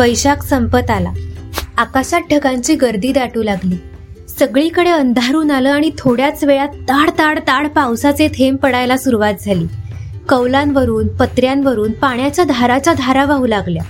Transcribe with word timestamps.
वैशाख 0.00 0.36
संपत 0.42 0.90
आला. 0.90 1.12
आकाशात 1.76 2.20
ढगांची 2.30 2.74
गर्दी 2.74 3.12
दाटू 3.12 3.42
लागली. 3.42 3.76
सगळीकडे 4.38 4.90
अंधारून 4.90 5.50
आलं 5.50 5.70
आणि 5.70 5.90
थोड्याच 5.98 6.44
वेळात 6.44 6.68
ताड 6.68 7.10
ताड 7.10 7.38
ताड 7.38 7.68
पावसाचे 7.68 8.28
थेंब 8.28 8.58
पडायला 8.58 8.96
सुरुवात 8.96 9.34
झाली. 9.40 9.66
कौलांवरून 10.28 11.08
पत्र्यांवरून 11.08 11.92
पाण्याच्या 11.92 12.44
धाराच्या 12.44 12.92
धारा 12.98 13.24
वाहू 13.24 13.46
लागल्या. 13.46 13.82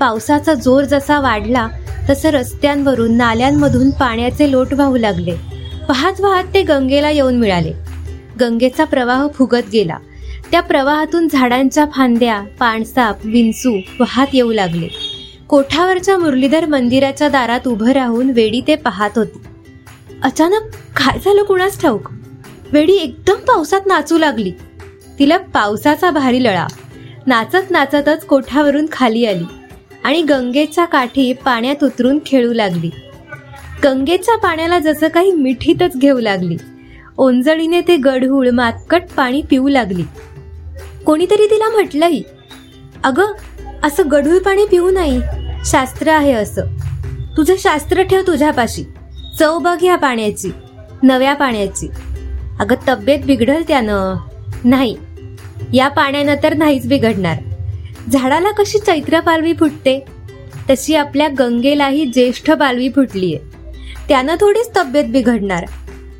पावसाचा 0.00 0.54
जोर 0.54 0.84
जसा 0.84 1.20
वाढला 1.20 1.68
तसं 2.10 2.30
रस्त्यांवरून 2.30 3.16
नाल्यांमधून 3.16 3.90
पाण्याचे 3.90 4.50
लोट 4.50 4.74
वाहू 4.74 4.96
लागले. 4.96 5.32
वाहत 5.88 6.20
वाहत 6.20 6.44
ते 6.54 6.62
गंगेला 6.62 7.10
येऊन 7.10 7.34
मिळाले. 7.34 7.72
गंगेचा 8.40 8.84
प्रवाह 8.84 9.28
फुगत 9.34 9.70
गेला. 9.72 9.96
त्या 10.50 10.60
प्रवाहातून 10.60 11.28
झाडांच्या 11.32 11.86
फांद्या 11.94 12.42
पाणसाप 12.58 13.16
विंचू 13.24 13.78
वाहत 14.00 14.26
येऊ 14.32 14.52
लागले. 14.52 15.09
कोठावरच्या 15.50 16.18
मुरलीधर 16.18 16.66
मंदिराच्या 16.66 17.28
दारात 17.28 17.68
उभं 17.68 17.90
राहून 17.92 18.30
वेडी 18.30 18.60
ते 18.66 18.74
पाहत 18.76 19.10
होती. 19.16 19.38
अचानक 20.22 20.62
काय 20.96 21.18
झालं 21.24 21.42
कुणास 21.42 21.80
ठाऊक? 21.80 22.08
वेडी 22.72 22.92
एकदम 22.92 23.34
पावसात 23.34 23.80
नाचू 23.86 24.18
लागली. 24.18 24.52
तिला 25.18 25.36
पावसाचा 25.36 26.10
भारी 26.10 26.44
लळा. 26.44 26.66
नाचत 27.26 27.70
नाचतच 27.70 28.24
कोठावरून 28.24 28.86
खाली 28.92 29.26
आली 29.26 29.44
आणि 30.04 30.22
गंगेच्या 30.22 30.84
काठी 30.84 31.32
पाण्यात 31.32 31.84
उतरून 31.84 32.18
खेळू 32.26 32.52
लागली. 32.52 32.90
गंगेच्या 33.84 34.36
पाण्याला 34.36 34.78
जसं 34.78 35.08
काही 35.08 35.32
मिठीतच 35.32 35.96
घेऊ 35.96 36.20
लागली. 36.20 36.56
ओंजळीने 37.18 37.80
ते 37.80 37.96
गढूळ 37.96 38.50
मातकट 38.50 39.02
पाणी 39.16 39.42
पिऊ 39.50 39.68
लागली. 39.68 40.04
कोणीतरी 41.06 41.46
तिला 41.46 41.68
म्हटलंही 41.68 42.22
अगं 43.04 43.26
असं 43.82 44.02
गढूळ 44.12 44.38
पाणी 44.38 44.64
पिऊ 44.66 44.90
नाही. 44.90 45.20
शास्त्र 45.64 46.08
आहे 46.08 46.32
असं. 46.32 46.62
तुझं 47.36 47.54
शास्त्र 47.58 48.02
ठेव 48.02 48.20
तुझ्यापाशी. 48.26 48.84
चव 49.38 49.58
बघ 49.58 49.78
ह्या 49.80 49.96
पाण्याची 49.96 50.50
नव्या 51.02 51.34
पाण्याची. 51.34 51.88
अगं 52.60 52.74
तब्येत 52.88 53.18
बिघडल 53.26 53.62
त्यानं. 53.68 54.16
नाही. 54.64 54.96
या 55.72 55.88
पाण्यानं 55.88 56.34
तर 56.42 56.54
नाहीच 56.54 56.86
बिघडणार. 56.86 57.36
झाडाला 58.12 58.50
कशी 58.50 58.78
चैत्र 58.78 59.20
पालवी 59.20 59.52
फुटते? 59.52 60.04
तशी 60.70 60.94
आपल्या 60.94 61.28
गंगेलाही 61.38 62.04
ज्येष्ठ 62.04 62.50
पालवी 62.50 62.88
फुटलीये. 62.88 63.38
त्यानं 64.08 64.34
थोडीच 64.34 64.70
तब्येत 64.76 65.04
बिघडणार. 65.04 65.64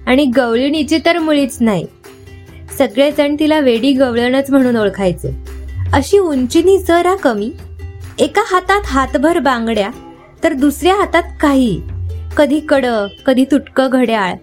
आणि 0.06 0.24
गवळणीची 0.24 0.98
तर 1.06 1.18
मुळीच 1.18 1.56
नाही. 1.60 1.86
सगळेजण 2.78 3.36
तिला 3.38 3.60
वेडी 3.60 3.92
गवळणच 3.92 4.50
म्हणून 4.50 4.76
ओळखायचे. 4.76 5.36
अशी 5.92 6.18
उंचीनी 6.18 6.78
जरा 6.78 7.14
कमी 7.14 7.52
एका 8.20 8.42
हातात 8.46 8.80
हातभर 8.86 9.38
बांगड्या 9.38 9.90
तर 10.44 10.52
दुसऱ्या 10.52 10.94
हातात 10.96 11.22
काही. 11.40 11.80
कधी 12.36 12.60
कड 12.60 12.86
कधी 13.26 13.44
तुटकं 13.44 13.88
घड्याळ. 13.92 14.34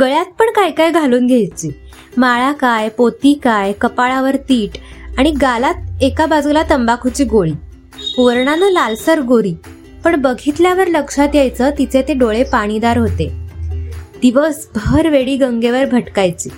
गळ्यात 0.00 0.24
पण 0.24 0.46
काय 0.46 0.70
काय 0.70 0.90
घालून 0.90 1.26
घ्यायची? 1.26 1.70
माळा 2.16 2.52
काय 2.52 2.88
पोती 2.88 3.40
काय 3.44 3.72
कपाळावर 3.72 4.36
तीट 4.36 4.78
आणि 5.18 5.30
गालात 5.30 6.02
एका 6.02 6.26
बाजूला 6.26 6.62
तंबाखूची 6.70 7.24
गोळी. 7.24 7.52
वर्णानं 8.18 8.70
लालसर 8.70 9.20
गोरी. 9.20 9.54
पण 10.04 10.16
बघितल्यावर 10.16 10.86
लक्षात 10.86 11.34
यायचं 11.34 11.70
तिचे 11.78 12.02
ते 12.02 12.14
डोळे 12.14 12.42
पाणीदार 12.42 12.98
होते. 12.98 13.32
दिवसभर 14.22 15.08
वेडी 15.08 15.36
गंगेवर 15.36 15.84
भटकायची. 15.84 16.48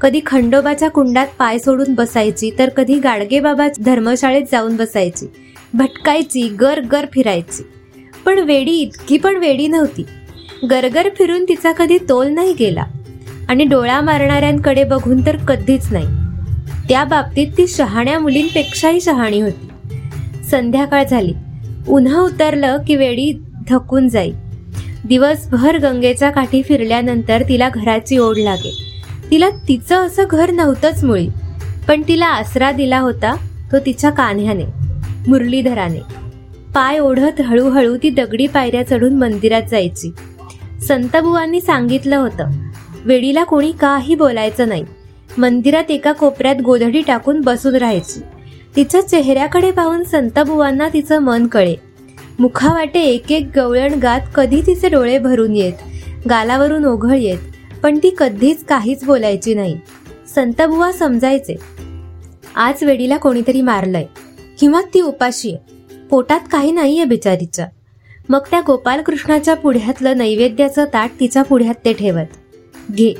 कधी 0.00 0.20
खंडोबाच्या 0.26 0.90
कुंडात 0.90 1.26
पाय 1.38 1.58
सोडून 1.58 1.94
बसायची 1.94 2.50
तर 2.58 2.68
कधी 2.68 2.98
गाडगेबाबा 2.98 3.68
धर्मशाळेत 3.84 4.42
जाऊन 4.52 4.76
बसायची. 4.76 5.26
भटकायची 5.74 6.48
गर 6.48 6.80
गर 6.80 7.06
फिरायची. 7.12 7.62
पण 8.26 8.38
वेडी 8.38 8.70
इतकी 8.70 9.18
पण 9.18 9.36
वेडी 9.36 9.68
नव्हती. 9.68 10.06
गरगर 10.70 11.08
फिरून 11.18 11.44
तिचा 11.44 11.72
कधी 11.72 11.98
तोल 12.08 12.26
नाही 12.26 12.54
गेला. 12.58 12.84
आणि 13.48 13.64
डोळा 13.64 14.00
मारणाऱ्यांकडे 14.00 14.84
बघून 14.84 15.26
तर 15.26 15.36
कधीच 15.36 15.92
नाही. 15.92 16.06
त्या 16.88 17.04
बाबतीत 17.04 17.46
ती 17.58 17.66
शहाण्या 17.68 18.18
मुलींपेक्षाही 18.18 19.00
शहाणी 19.00 19.40
होती. 19.40 19.68
संध्याकाळ 20.50 21.04
झाली. 21.04 21.32
उन्हा 21.88 22.20
उतरलं 22.20 22.78
की 22.86 22.96
वेडी 22.96 23.32
थकून 23.68 24.08
जाई. 24.08 24.32
दिवसभर 25.04 25.78
गंगेच्या 25.78 26.30
काठी 26.30 26.62
फिरल्यानंतर 26.62 27.42
तिला 27.42 27.68
घराची 27.68 28.18
ओढ 28.18 28.36
लागे. 28.38 28.76
तिला 29.30 29.48
तिचं 29.68 30.06
असं 30.06 30.24
घर 30.30 30.50
नव्हतंच 30.50 31.04
मुळी. 31.04 31.28
पण 31.88 32.02
तिला 32.08 32.26
आसरा 32.26 32.72
दिला 32.72 32.98
होता 32.98 33.36
तो 33.72 33.78
तिच्या 33.78 34.10
कान्ह्याने. 34.10 34.83
मुरलीधराने. 35.26 36.00
पाय 36.74 36.98
ओढत 36.98 37.40
हळूहळू 37.40 37.96
ती 38.02 38.10
दगडी 38.10 38.46
पायऱ्या 38.46 38.86
चढून 38.86 39.14
मंदिरात 39.14 39.62
जायची. 39.70 40.12
संतबुवांनी 40.82 41.60
सांगितलं 41.60 42.16
होतं 42.16 42.50
वेडीला 43.04 43.44
कोणी 43.44 43.72
काही 43.80 44.14
बोलायचं 44.14 44.68
नाही. 44.68 44.84
मंदिरात 45.38 45.90
एका 45.90 46.12
कोपऱ्यात 46.12 46.56
गोधडी 46.64 47.02
टाकून 47.02 47.40
बसून 47.40 47.74
राहायची. 47.74 48.20
तिच्या 48.76 49.00
चेहऱ्याकडे 49.00 49.70
पाहून 49.70 50.02
संतबुवांना 50.04 50.88
तिचं 50.92 51.18
मन 51.18 51.46
कळे. 51.46 51.74
मुखावाटे 52.38 53.00
एक 53.00 53.32
एक 53.32 53.48
गवळण 53.56 53.94
गात 53.94 54.20
कधी 54.34 54.60
तिचे 54.66 54.88
डोळे 54.88 55.18
भरून 55.18 55.56
येत 55.56 55.72
गालावरून 56.28 56.84
ओघळ 56.84 57.16
येत 57.16 57.38
पण 57.82 57.98
ती 57.98 58.14
कधीच 58.18 58.64
काहीच 58.64 59.04
बोलायची 59.04 59.54
नाही. 59.54 59.78
संतबुवा 60.34 60.92
समजायचे 60.92 61.54
आज 62.54 62.84
वेडीला 62.84 63.16
कोणीतरी 63.16 63.60
मारलंय. 63.60 64.04
किंवा 64.60 64.82
ती 64.94 65.00
उपाशी. 65.00 65.54
आहे 65.54 66.06
पोटात 66.10 66.40
काही 66.52 66.72
नाहीये 66.72 67.04
बिचारीच्या 67.04 67.68
मग 68.28 68.38
त्या 68.50 68.60
गोपालकृष्णाच्या 68.66 69.54
पुढ्यातलं 69.54 70.18
नैवेद्याचं 70.18 70.84
ताट 70.84 71.10
तिच्या 71.20 71.42
पुढ्यात 71.42 71.74
ते 71.84 71.92
ठेवत. 71.92 72.26
घे. 72.90 73.14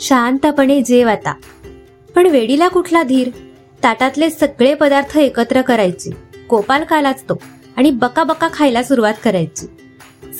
शांतपणे 0.00 0.82
जेव 0.82 1.08
आता. 1.08 1.34
पण 2.14 2.26
वेडीला 2.26 2.68
कुठला 2.68 3.02
धीर? 3.02 3.30
ताटातले 3.82 4.30
सगळे 4.30 4.74
पदार्थ 4.74 5.18
एकत्र 5.18 5.62
करायचे. 5.62 6.10
गोपाल 6.50 6.84
कालाच 6.84 7.22
तो. 7.22 7.42
आणि 7.76 7.90
बका 7.90 8.24
बका 8.24 8.48
खायला 8.52 8.82
सुरुवात 8.82 9.14
करायची. 9.24 9.66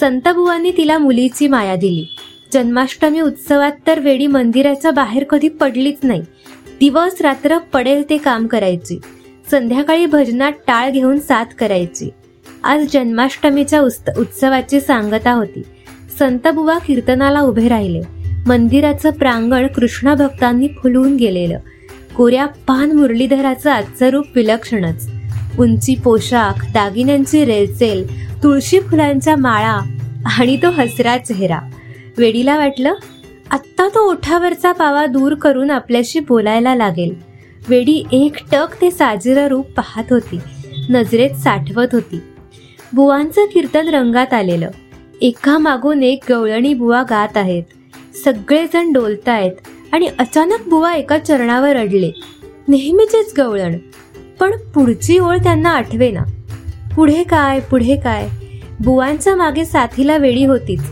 संतबुवांनी 0.01 0.71
तिला 0.71 0.99
मुलीची 0.99 1.49
माया 1.49 1.77
दिली. 1.77 2.17
जन्माष्टमी 2.53 3.21
उत्सवात 3.21 3.73
तर 3.87 4.01
वेडी 4.01 4.27
मंदिराच्या 4.27 4.91
बाहेर 4.91 5.25
कधी 5.25 5.49
पडलीच 5.49 5.97
नाही. 6.03 6.23
दिवस 6.81 7.21
रात्र 7.21 7.59
पडेल 7.59 8.11
ते 8.11 8.17
काम 8.17 8.47
करायची. 8.47 9.01
संध्याकाळी 9.51 10.07
भजनात 10.07 10.53
टाळ 10.67 10.91
घेऊन 10.91 11.19
साथ 11.19 11.45
करायची. 11.45 12.11
आज 12.65 12.87
जन्माष्टमीच्या 12.93 13.81
उत्सवाची 14.19 14.81
सांगता 14.81 15.33
होती. 15.33 15.63
संतबुवा 16.19 16.79
कीर्तनाला 16.79 17.41
उभे 17.41 17.69
राहिले. 17.69 18.01
मंदिराचं 18.47 19.11
प्रांगण 19.11 19.67
कृष्ण 19.67 20.15
भक्तांनी 20.15 20.69
फुलवून 20.69 21.17
गेलेलं. 21.17 21.59
कोऱ्या 22.17 22.47
पान 22.47 22.93
मुरलीधराचं 22.93 23.71
आजचं 23.71 24.09
रूप 24.09 24.27
विलक्षणच. 24.35 25.11
उंची 25.59 25.95
पोशाख 25.95 26.73
दागिन्यांची 26.73 27.45
रेलचेल 27.45 28.27
तुळशी 28.43 28.81
फुलांच्या 28.81 29.37
माळा 29.37 29.81
आणि 30.39 30.57
तो 30.57 30.71
हसरा 30.71 31.19
चेहरा. 31.19 31.59
वेडीला 32.19 32.59
वाटलं 32.59 32.95
आत्ता 33.51 33.89
तो 33.89 34.11
ओठावरचा 34.11 34.73
पावा 34.73 35.07
दूर 35.07 35.35
करून 35.35 35.71
आपल्याशी 35.71 36.21
बोलायला 36.21 36.75
लागेल. 36.75 37.36
वेडी 37.69 38.05
एक 38.13 38.37
टक 38.53 38.67
ते 38.81 38.91
साजिरा 38.91 39.49
रूप 39.49 39.67
पाहत 39.71 40.05
होती. 40.11 40.41
नजरेत 40.91 41.31
साठवत 41.31 41.87
होती. 41.93 42.21
बुवांचं 42.93 43.47
कीर्तन 43.47 43.89
रंगात 43.89 44.35
आलेलं. 44.35 44.71
एका 45.21 45.59
मागून 45.59 46.03
एक 46.03 46.25
गवळणी 46.31 46.75
बुवा 46.75 47.03
गात 47.03 47.37
आहेत. 47.37 47.63
सगळेजण 48.25 48.93
डोलतायत 48.93 49.53
आणि 49.93 50.09
अचानक 50.19 50.69
बुवा 50.69 50.95
एका 50.95 51.19
चरणावर 51.19 51.77
अडले. 51.77 52.11
नेहमीचेच 52.69 53.33
गवळण. 53.39 53.79
पण 54.41 54.51
पुढची 54.75 55.19
ओळ 55.19 55.37
त्यांना 55.37 55.71
आठवेना. 55.71 56.23
पुढे 56.97 57.23
काय 57.23 57.61
पुढे 57.61 57.97
काय? 57.97 58.29
बुवांच्या 58.85 59.37
मागे 59.37 59.65
साथीला 59.65 60.17
वेळी 60.17 60.45
होतीच. 60.45 60.83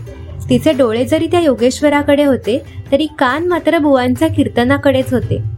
तिचे 0.48 0.72
डोळे 0.72 1.04
जरी 1.04 1.26
त्या 1.26 1.40
योगेश्वराकडे 1.40 2.24
होते 2.24 2.62
तरी 2.92 3.06
कान 3.18 3.46
मात्र 3.46 3.78
बुवांच्या 3.78 4.28
कीर्तनाकडेच 4.28 5.12
होते. 5.12 5.54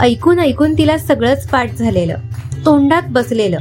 ऐकून 0.00 0.38
ऐकून 0.38 0.78
तिला 0.78 0.98
सगळंच 0.98 1.48
पाठ 1.48 1.74
झालेलं. 1.74 2.16
तोंडात 2.64 3.02
बसलेलं. 3.08 3.58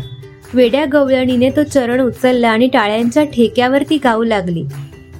वेड्या 0.53 0.85
गवळणीने 0.93 1.49
तो 1.49 1.63
चरण 1.63 2.01
उचलला 2.01 2.49
आणि 2.49 2.67
टाळ्यांच्या 2.67 3.23
ठेक्यावरती 3.23 3.97
गाऊ 3.97 4.23
लागली. 4.23 4.63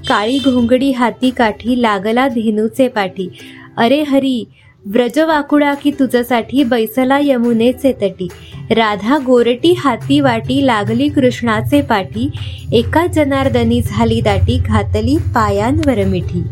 काळी 0.07 0.37
घोंगडी 0.37 0.91
हाती 0.91 1.29
काठी 1.29 1.81
लागला 1.81 2.27
धेनूचे 2.27 2.87
पाठी. 2.87 3.29
अरे 3.77 4.01
हरी 4.01 4.43
व्रज 4.85 5.19
वाकुडा 5.19 5.73
की 5.73 5.91
तुझसाठी 5.91 6.63
बैसला 6.63 7.19
यमुनेचे 7.21 7.91
तटी. 7.91 8.27
राधा 8.69 9.17
गोरटी 9.25 9.73
हाती 9.73 10.19
वाटी 10.19 10.65
लागली 10.65 11.09
कृष्णाचे 11.09 11.81
पाठी. 11.81 12.29
एका 12.71 13.07
जनार्दनी 13.07 13.81
झाली 13.81 14.21
दाटी 14.21 14.57
घातली 14.65 15.17
पायांवर 15.17 16.03
मिठी. 16.03 16.43